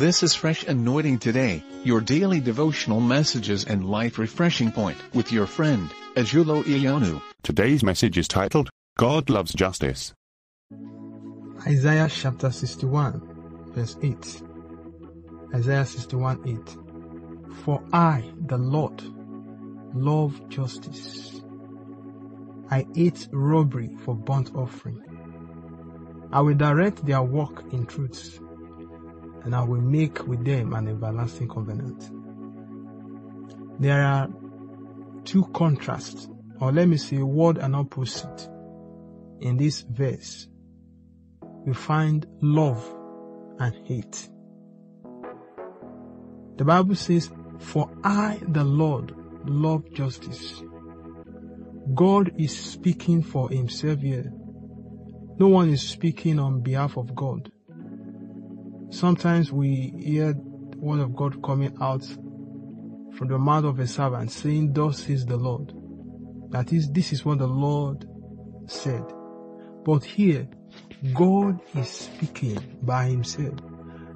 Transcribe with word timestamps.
This 0.00 0.22
is 0.22 0.34
Fresh 0.34 0.64
Anointing 0.64 1.18
Today, 1.18 1.62
your 1.84 2.00
daily 2.00 2.40
devotional 2.40 3.00
messages 3.00 3.66
and 3.66 3.84
life 3.84 4.18
refreshing 4.18 4.72
point 4.72 4.96
with 5.12 5.30
your 5.30 5.46
friend, 5.46 5.90
Ajulo 6.16 6.62
Ionu. 6.62 7.20
Today's 7.42 7.82
message 7.82 8.16
is 8.16 8.26
titled, 8.26 8.70
God 8.96 9.28
Loves 9.28 9.52
Justice. 9.52 10.14
Isaiah 11.66 12.08
chapter 12.08 12.50
61, 12.50 13.72
verse 13.74 13.98
8. 14.02 14.42
Isaiah 15.54 15.84
61, 15.84 16.48
8. 16.48 17.56
For 17.62 17.84
I, 17.92 18.24
the 18.46 18.56
Lord, 18.56 19.02
love 19.92 20.48
justice. 20.48 21.42
I 22.70 22.86
hate 22.94 23.28
robbery 23.32 23.90
for 24.06 24.14
burnt 24.14 24.52
offering. 24.54 25.02
I 26.32 26.40
will 26.40 26.54
direct 26.54 27.04
their 27.04 27.20
work 27.20 27.70
in 27.74 27.84
truth, 27.84 28.40
and 29.44 29.54
I 29.54 29.62
will 29.62 29.80
make 29.80 30.26
with 30.26 30.44
them 30.44 30.72
an 30.74 30.88
everlasting 30.88 31.48
covenant. 31.48 32.10
There 33.80 34.02
are 34.02 34.28
two 35.24 35.44
contrasts, 35.54 36.28
or 36.60 36.72
let 36.72 36.88
me 36.88 36.96
say 36.96 37.18
word 37.18 37.58
and 37.58 37.74
opposite, 37.74 38.48
in 39.40 39.56
this 39.56 39.80
verse. 39.80 40.48
We 41.64 41.72
find 41.72 42.26
love 42.40 42.86
and 43.58 43.74
hate. 43.86 44.28
The 46.56 46.64
Bible 46.64 46.94
says, 46.94 47.30
For 47.58 47.90
I, 48.04 48.38
the 48.48 48.64
Lord, 48.64 49.14
love 49.46 49.90
justice. 49.92 50.62
God 51.94 52.32
is 52.38 52.58
speaking 52.58 53.22
for 53.22 53.48
himself 53.48 54.00
here. 54.00 54.30
No 55.38 55.48
one 55.48 55.70
is 55.70 55.80
speaking 55.88 56.38
on 56.38 56.60
behalf 56.60 56.98
of 56.98 57.14
God. 57.14 57.50
Sometimes 58.90 59.52
we 59.52 59.94
hear 59.98 60.34
word 60.76 61.00
of 61.00 61.14
God 61.14 61.42
coming 61.42 61.76
out 61.80 62.04
from 63.14 63.28
the 63.28 63.38
mouth 63.38 63.64
of 63.64 63.78
a 63.78 63.86
servant 63.86 64.30
saying, 64.32 64.72
Thus 64.72 65.04
says 65.04 65.24
the 65.26 65.36
Lord. 65.36 65.72
That 66.50 66.72
is, 66.72 66.90
this 66.90 67.12
is 67.12 67.24
what 67.24 67.38
the 67.38 67.46
Lord 67.46 68.04
said. 68.66 69.04
But 69.84 70.04
here, 70.04 70.48
God 71.14 71.60
is 71.74 71.88
speaking 71.88 72.58
by 72.82 73.06
himself. 73.06 73.54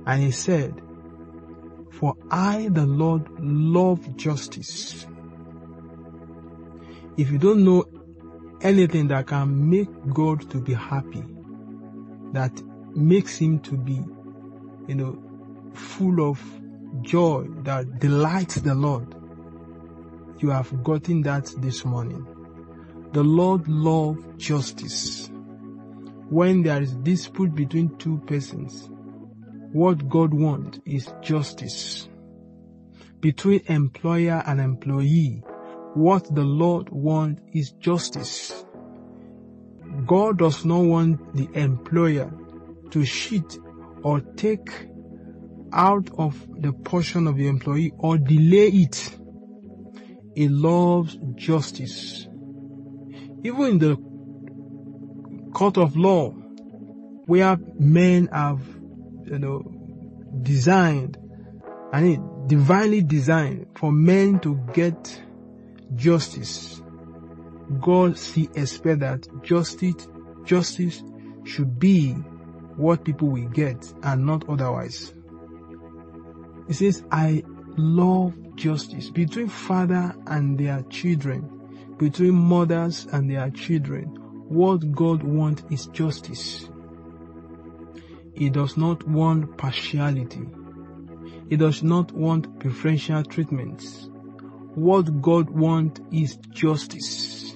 And 0.07 0.23
he 0.23 0.31
said, 0.33 0.81
For 1.93 2.15
I, 2.31 2.69
the 2.71 2.87
Lord, 2.87 3.29
love 3.39 4.17
justice. 4.17 5.07
If 7.17 7.31
you 7.31 7.39
don't 7.39 7.65
know 7.65 7.85
anything 8.61 9.09
that 9.09 9.29
can 9.29 9.71
make 9.71 9.89
God 10.13 10.51
to 10.51 10.61
be 10.61 10.75
happy, 10.75 11.23
that 12.33 12.61
makes 12.97 13.39
him 13.39 13.61
to 13.61 13.77
be, 13.77 14.01
you 14.87 14.95
know, 14.95 15.23
full 15.75 16.31
of 16.31 16.41
joy, 17.03 17.47
that 17.63 17.99
delights 17.99 18.57
the 18.57 18.75
Lord, 18.75 19.15
you 20.39 20.51
have 20.51 20.83
gotten 20.83 21.23
that 21.23 21.53
this 21.59 21.85
morning. 21.85 22.27
The 23.13 23.23
Lord 23.23 23.69
loves 23.69 24.25
justice. 24.37 25.31
When 26.29 26.63
there 26.63 26.83
is 26.83 26.95
dispute 26.97 27.55
between 27.55 27.97
two 27.99 28.19
persons, 28.27 28.89
what 29.73 30.09
God 30.09 30.35
wants 30.35 30.81
is 30.85 31.13
justice. 31.21 32.09
Between 33.21 33.61
employer 33.67 34.43
and 34.47 34.61
employee, 34.61 35.43
what 35.95 36.35
the 36.35 36.43
Lord 36.43 36.89
wants 36.91 37.43
is 37.53 37.71
justice. 37.73 38.65
God 40.07 40.39
does 40.39 40.65
not 40.65 40.81
want 40.81 41.37
the 41.37 41.49
employer 41.55 42.31
to 42.91 43.05
cheat 43.05 43.59
or 44.05 44.21
take 44.21 44.71
out 45.73 46.09
of 46.19 46.47
the 46.61 46.73
portion 46.73 47.27
of 47.27 47.37
the 47.37 47.49
employee 47.49 47.93
or 47.99 48.19
delay 48.19 48.69
it. 48.69 49.19
He 50.37 50.49
loves 50.49 51.17
justice. 51.35 52.29
Even 53.43 53.65
in 53.65 53.79
the 53.79 53.97
court 55.53 55.79
of 55.79 55.97
law, 55.97 56.31
where 57.27 57.57
men 57.79 58.29
have, 58.31 58.61
you 59.25 59.39
know, 59.39 59.63
designed, 60.43 61.17
I 61.91 62.03
mean, 62.03 62.47
divinely 62.47 63.03
designed 63.03 63.67
for 63.75 63.91
men 63.91 64.39
to 64.41 64.61
get 64.75 65.23
justice. 65.95 66.83
God 67.81 68.19
see 68.19 68.51
expect 68.55 69.01
that 69.01 69.27
justice, 69.43 70.07
justice 70.45 71.03
should 71.45 71.79
be 71.79 72.15
what 72.77 73.05
people 73.05 73.29
will 73.29 73.49
get 73.49 73.93
and 74.03 74.27
not 74.27 74.49
otherwise. 74.49 75.15
He 76.67 76.75
says, 76.75 77.05
I 77.11 77.45
love 77.77 78.35
justice 78.57 79.11
between 79.11 79.49
father 79.49 80.15
and 80.27 80.59
their 80.59 80.83
children, 80.85 81.97
between 81.99 82.35
mothers 82.35 83.07
and 83.13 83.31
their 83.31 83.51
children. 83.51 84.05
What 84.49 84.93
God 84.93 85.23
wants 85.23 85.65
is 85.71 85.87
justice. 85.87 86.69
He 88.35 88.51
does 88.51 88.77
not 88.77 89.07
want 89.07 89.57
partiality. 89.57 90.47
He 91.49 91.57
does 91.57 91.83
not 91.83 92.13
want 92.13 92.59
preferential 92.59 93.23
treatments. 93.23 94.09
What 94.75 95.23
God 95.23 95.51
wants 95.51 96.01
is 96.11 96.37
justice. 96.51 97.55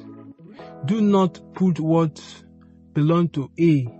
Do 0.85 1.01
not 1.01 1.41
put 1.55 1.81
what 1.81 2.23
belongs 2.93 3.33
to 3.33 3.51
A 3.59 3.98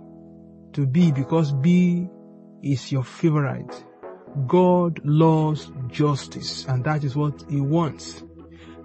to 0.79 0.85
B 0.85 1.11
because 1.11 1.51
B 1.51 2.07
is 2.63 2.89
your 2.89 3.03
favorite. 3.03 3.83
God 4.47 5.01
loves 5.03 5.69
justice 5.87 6.65
and 6.67 6.85
that 6.85 7.03
is 7.03 7.17
what 7.17 7.43
He 7.49 7.59
wants. 7.59 8.23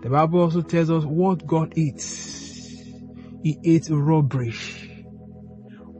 The 0.02 0.10
Bible 0.10 0.40
also 0.40 0.60
tells 0.60 0.90
us 0.90 1.04
what 1.04 1.46
God 1.46 1.78
eats. 1.78 2.82
He 3.44 3.58
eats 3.62 3.90
robbery. 3.90 4.52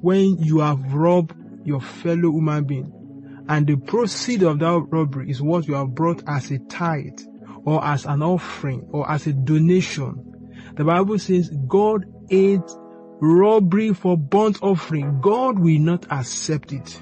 When 0.00 0.38
you 0.38 0.59
have 0.60 0.93
robbed 0.93 1.37
your 1.65 1.81
fellow 1.81 2.32
human 2.32 2.65
being 2.65 3.44
and 3.49 3.65
the 3.65 3.76
proceed 3.76 4.43
of 4.43 4.59
that 4.59 4.87
robbery 4.91 5.31
is 5.31 5.41
what 5.41 5.69
you 5.69 5.75
have 5.75 5.94
brought 5.94 6.25
as 6.26 6.50
a 6.50 6.59
tithe 6.59 7.21
or 7.65 7.84
as 7.84 8.05
an 8.05 8.21
offering 8.21 8.84
or 8.91 9.09
as 9.09 9.28
a 9.28 9.32
donation. 9.32 10.72
The 10.76 10.84
Bible 10.84 11.21
says 11.21 11.50
God 11.69 12.05
hates 12.28 12.76
robbery 13.21 13.93
for 13.93 14.17
burnt 14.17 14.63
offering. 14.63 15.21
God 15.21 15.59
will 15.59 15.79
not 15.79 16.07
accept 16.11 16.73
it. 16.73 17.01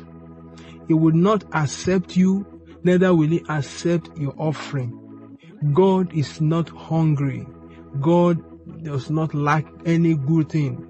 He 0.88 0.94
will 0.94 1.14
not 1.14 1.44
accept 1.52 2.16
you, 2.16 2.46
neither 2.84 3.14
will 3.14 3.28
he 3.28 3.44
accept 3.48 4.16
your 4.16 4.34
offering. 4.36 4.98
God 5.72 6.12
is 6.12 6.40
not 6.40 6.68
hungry. 6.68 7.46
God 8.00 8.42
does 8.82 9.10
not 9.10 9.34
lack 9.34 9.64
any 9.84 10.14
good 10.14 10.50
thing. 10.50 10.88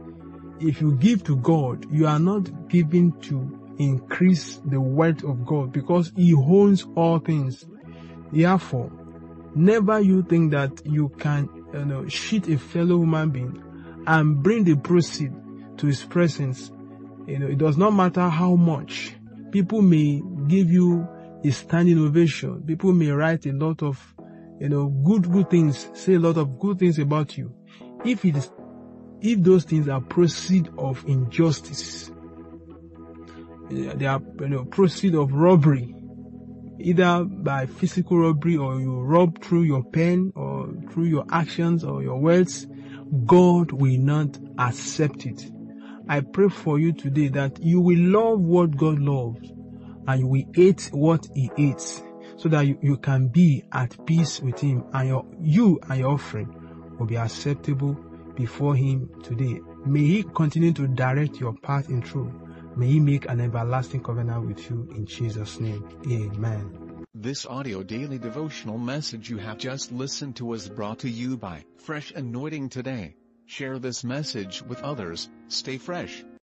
If 0.61 0.81
you 0.81 0.93
give 0.97 1.25
to 1.25 1.37
God, 1.37 1.87
you 1.91 2.07
are 2.07 2.19
not 2.19 2.69
giving 2.69 3.13
to 3.23 3.75
increase 3.79 4.61
the 4.65 4.81
wealth 4.81 5.25
of 5.25 5.45
God 5.45 5.73
because 5.73 6.13
He 6.17 6.35
owns 6.35 6.87
all 6.95 7.19
things. 7.19 7.67
Therefore, 8.33 8.91
never 9.55 10.01
you 10.01 10.23
think 10.23 10.53
that 10.53 10.83
you 10.87 11.09
can 11.19 11.49
you 11.75 11.85
know, 11.85 12.07
cheat 12.07 12.49
a 12.49 12.59
fellow 12.59 12.99
human 12.99 13.31
being 13.31 13.63
and 14.07 14.43
bring 14.43 14.65
the 14.65 14.77
proceed 14.77 15.33
to 15.79 15.87
His 15.87 16.05
presence. 16.05 16.71
You 17.27 17.39
know, 17.39 17.47
it 17.47 17.59
does 17.59 17.77
not 17.77 17.91
matter 17.91 18.29
how 18.29 18.57
much. 18.57 19.15
People 19.51 19.83
may 19.83 20.23
give 20.49 20.71
you 20.71 21.07
a 21.45 21.51
standing 21.51 21.99
ovation. 21.99 22.63
People 22.63 22.93
may 22.93 23.11
write 23.11 23.47
a 23.47 23.53
lot 23.53 23.83
of, 23.83 24.15
you 24.61 24.69
know, 24.69 24.89
good, 24.89 25.31
good 25.31 25.51
things, 25.51 25.89
say 25.95 26.15
a 26.15 26.19
lot 26.19 26.37
of 26.37 26.59
good 26.59 26.79
things 26.79 26.99
about 26.99 27.37
you. 27.37 27.55
If 28.05 28.25
it 28.25 28.37
is, 28.37 28.51
if 29.21 29.41
those 29.41 29.65
things 29.65 29.89
are 29.89 30.01
proceed 30.01 30.69
of 30.79 31.05
injustice, 31.07 32.11
they 33.71 34.07
are, 34.07 34.21
you 34.41 34.49
know, 34.49 34.65
proceed 34.65 35.15
of 35.15 35.33
robbery, 35.33 35.95
either 36.79 37.25
by 37.25 37.67
physical 37.67 38.19
robbery 38.19 38.57
or 38.57 38.81
you 38.81 39.01
rob 39.01 39.43
through 39.43 39.63
your 39.63 39.85
pen 39.85 40.33
or 40.35 40.69
through 40.91 41.05
your 41.05 41.25
actions 41.31 41.85
or 41.85 42.03
your 42.03 42.19
words, 42.21 42.67
God 43.27 43.73
will 43.73 43.99
not 43.99 44.39
accept 44.59 45.27
it. 45.27 45.51
I 46.09 46.21
pray 46.21 46.49
for 46.49 46.79
you 46.79 46.93
today 46.93 47.29
that 47.29 47.63
you 47.63 47.81
will 47.81 47.99
love 47.99 48.41
what 48.41 48.77
God 48.77 48.99
loves 48.99 49.51
and 50.07 50.21
you 50.21 50.27
will 50.27 50.45
hate 50.55 50.89
what 50.93 51.27
He 51.35 51.51
hates 51.57 52.03
so 52.37 52.49
that 52.49 52.67
you, 52.67 52.79
you 52.83 52.97
can 52.97 53.29
be 53.29 53.63
at 53.73 54.05
peace 54.07 54.41
with 54.41 54.59
Him 54.59 54.85
and 54.93 55.09
your, 55.09 55.27
you 55.41 55.81
and 55.89 56.01
your 56.01 56.13
offering 56.13 56.97
will 56.99 57.07
be 57.07 57.17
acceptable 57.17 57.95
before 58.35 58.75
Him 58.75 59.11
today. 59.23 59.61
May 59.85 60.01
He 60.01 60.23
continue 60.23 60.73
to 60.73 60.89
direct 60.89 61.39
your 61.39 61.53
path 61.53 61.89
in 61.89 62.01
truth. 62.01 62.33
May 62.77 62.87
He 62.87 63.01
make 63.01 63.29
an 63.29 63.41
everlasting 63.41 64.03
covenant 64.03 64.47
with 64.47 64.71
you 64.71 64.89
in 64.97 65.07
Jesus' 65.07 65.61
name. 65.61 65.87
Amen. 66.07 66.82
This 67.23 67.47
audio 67.47 67.85
daily 67.85 68.19
devotional 68.19 68.79
message 68.79 69.31
you 69.31 69.39
have 69.39 69.57
just 69.57 69.93
listened 69.93 70.35
to 70.37 70.45
was 70.45 70.69
brought 70.69 70.99
to 71.01 71.09
you 71.09 71.37
by 71.37 71.65
Fresh 71.77 72.11
Anointing 72.11 72.69
Today. 72.69 73.15
Share 73.47 73.79
this 73.79 74.03
message 74.03 74.61
with 74.61 74.83
others. 74.83 75.31
Stay 75.47 75.79
fresh. 75.79 76.25